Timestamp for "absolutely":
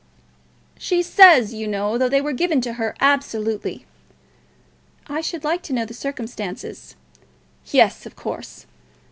2.99-3.85